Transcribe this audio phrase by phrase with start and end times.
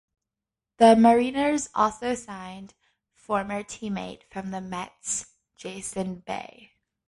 [0.77, 2.73] The Mariners also signed
[3.13, 6.71] former teammate from the Mets Jason Bay.